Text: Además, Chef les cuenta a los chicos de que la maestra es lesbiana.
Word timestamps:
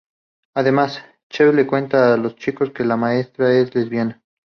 Además, 0.55 1.03
Chef 1.29 1.53
les 1.53 1.67
cuenta 1.67 2.11
a 2.11 2.17
los 2.17 2.35
chicos 2.35 2.69
de 2.69 2.73
que 2.73 2.83
la 2.83 2.97
maestra 2.97 3.53
es 3.53 3.75
lesbiana. 3.75 4.19